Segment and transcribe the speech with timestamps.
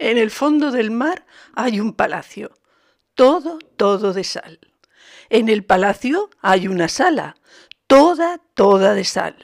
[0.00, 2.52] En el fondo del mar hay un palacio,
[3.14, 4.58] todo, todo de sal.
[5.28, 7.36] En el palacio hay una sala,
[7.86, 9.36] toda, toda de sal.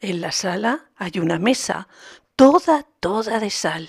[0.00, 1.88] En la sala hay una mesa,
[2.36, 3.88] toda, toda de sal.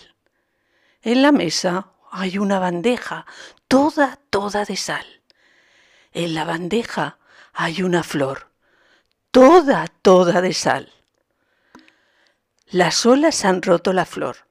[1.02, 3.26] En la mesa hay una bandeja,
[3.68, 5.06] toda, toda de sal.
[6.14, 7.18] En la bandeja
[7.52, 8.50] hay una flor,
[9.30, 10.94] toda, toda de sal.
[12.68, 14.45] Las olas han roto la flor,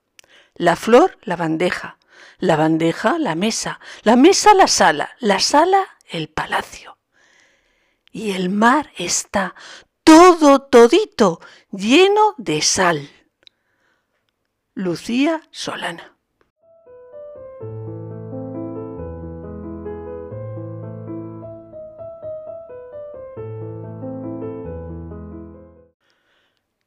[0.55, 1.99] la flor la bandeja,
[2.39, 6.99] la bandeja la mesa, la mesa la sala, la sala el palacio.
[8.13, 9.55] Y el mar está
[10.05, 11.41] todo, todito,
[11.71, 13.11] lleno de sal.
[14.75, 16.17] Lucía Solana.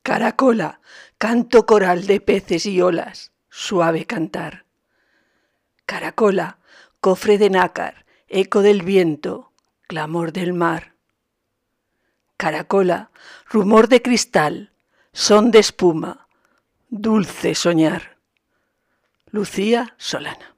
[0.03, 0.79] Caracola,
[1.17, 4.65] canto coral de peces y olas, suave cantar.
[5.87, 6.59] Caracola,
[7.01, 9.51] cofre de nácar, eco del viento,
[9.87, 10.93] clamor del mar.
[12.37, 13.09] Caracola,
[13.49, 14.73] rumor de cristal,
[15.11, 16.27] son de espuma,
[16.89, 18.19] dulce soñar.
[19.31, 20.55] Lucía Solana.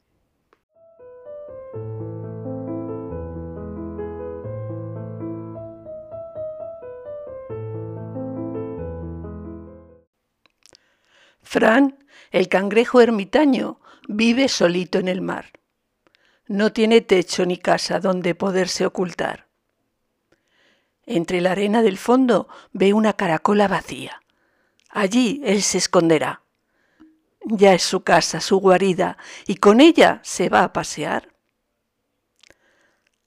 [11.42, 11.98] Fran,
[12.32, 15.52] el cangrejo ermitaño, vive solito en el mar.
[16.48, 19.48] No tiene techo ni casa donde poderse ocultar.
[21.06, 24.22] Entre la arena del fondo ve una caracola vacía.
[24.90, 26.42] Allí él se esconderá.
[27.46, 31.34] Ya es su casa, su guarida, y con ella se va a pasear.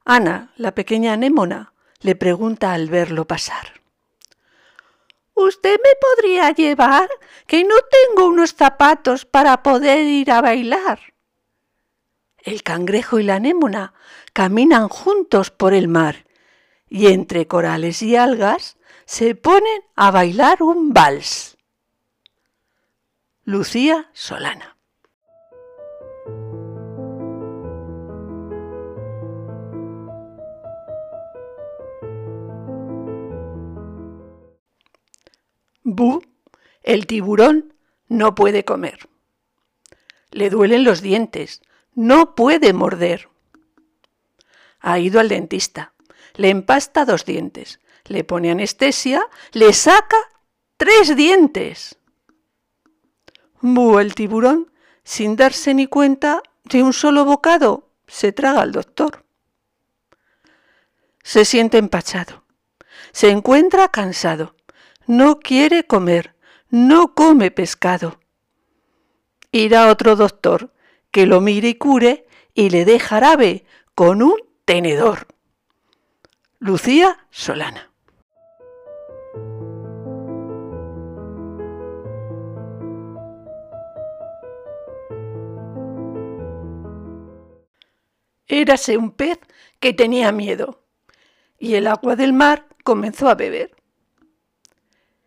[0.04, 3.81] Ana, la pequeña anémona, le pregunta al verlo pasar.
[5.44, 7.08] ¿Usted me podría llevar?
[7.46, 11.00] Que no tengo unos zapatos para poder ir a bailar.
[12.38, 13.94] El cangrejo y la anémona
[14.32, 16.26] caminan juntos por el mar
[16.88, 21.56] y entre corales y algas se ponen a bailar un vals.
[23.44, 24.76] Lucía Solana.
[35.94, 36.22] Bu,
[36.82, 37.74] el tiburón,
[38.08, 39.08] no puede comer.
[40.30, 41.62] Le duelen los dientes,
[41.94, 43.28] no puede morder.
[44.80, 45.92] Ha ido al dentista,
[46.34, 50.16] le empasta dos dientes, le pone anestesia, le saca
[50.76, 51.96] tres dientes.
[53.60, 54.72] Bu, el tiburón,
[55.04, 59.24] sin darse ni cuenta de un solo bocado, se traga al doctor.
[61.22, 62.44] Se siente empachado,
[63.12, 64.56] se encuentra cansado,
[65.06, 66.34] no quiere comer,
[66.70, 68.20] no come pescado.
[69.50, 70.72] Irá otro doctor
[71.10, 73.64] que lo mire y cure y le dé jarabe
[73.94, 75.26] con un tenedor.
[76.58, 77.90] Lucía Solana.
[88.46, 89.38] Érase un pez
[89.80, 90.84] que tenía miedo
[91.58, 93.74] y el agua del mar comenzó a beber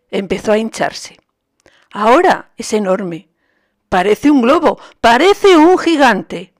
[0.09, 1.19] empezó a hincharse.
[1.91, 3.29] Ahora es enorme.
[3.89, 6.53] Parece un globo, parece un gigante.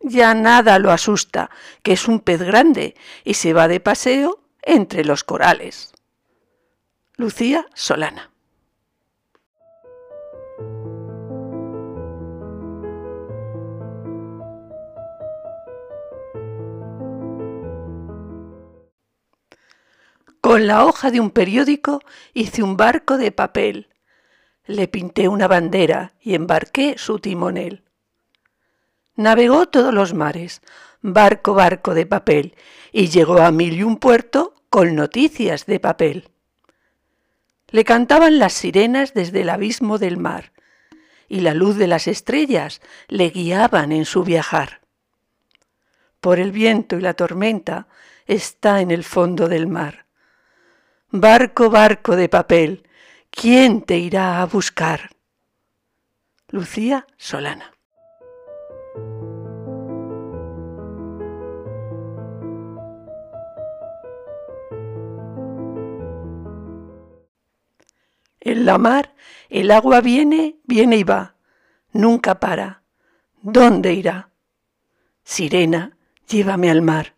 [0.00, 1.50] Ya nada lo asusta,
[1.82, 2.94] que es un pez grande
[3.24, 5.94] y se va de paseo entre los corales.
[7.16, 8.33] Lucía Solana.
[20.54, 22.00] Con la hoja de un periódico
[22.32, 23.88] hice un barco de papel.
[24.66, 27.82] Le pinté una bandera y embarqué su timonel.
[29.16, 30.62] Navegó todos los mares,
[31.00, 32.54] barco, barco de papel,
[32.92, 36.28] y llegó a mil y un puerto con noticias de papel.
[37.70, 40.52] Le cantaban las sirenas desde el abismo del mar,
[41.26, 44.82] y la luz de las estrellas le guiaban en su viajar.
[46.20, 47.88] Por el viento y la tormenta
[48.26, 50.03] está en el fondo del mar
[51.16, 52.88] Barco, barco de papel,
[53.30, 55.10] ¿quién te irá a buscar?
[56.48, 57.72] Lucía Solana.
[68.40, 69.14] En la mar
[69.50, 71.36] el agua viene, viene y va,
[71.92, 72.82] nunca para.
[73.40, 74.30] ¿Dónde irá?
[75.22, 75.96] Sirena,
[76.26, 77.13] llévame al mar.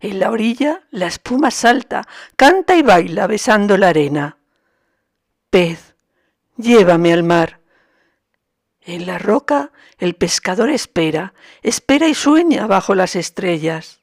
[0.00, 2.06] En la orilla la espuma salta,
[2.36, 4.38] canta y baila besando la arena.
[5.50, 5.94] Pez,
[6.56, 7.60] llévame al mar.
[8.82, 14.00] En la roca el pescador espera, espera y sueña bajo las estrellas.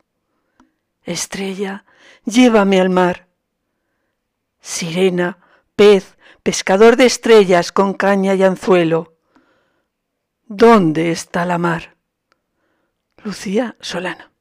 [1.03, 1.85] Estrella,
[2.25, 3.27] llévame al mar.
[4.61, 5.37] Sirena,
[5.75, 9.13] pez, pescador de estrellas con caña y anzuelo.
[10.45, 11.95] ¿Dónde está la mar?
[13.23, 14.32] Lucía Solano.